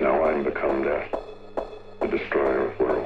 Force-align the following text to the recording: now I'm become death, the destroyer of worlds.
now 0.00 0.22
I'm 0.24 0.44
become 0.44 0.84
death, 0.84 1.10
the 2.00 2.06
destroyer 2.06 2.70
of 2.70 2.78
worlds. 2.78 2.97